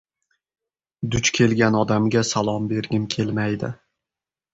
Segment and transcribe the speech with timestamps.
[1.15, 3.71] Duch kelgan odamga salom bergim kelmaydi.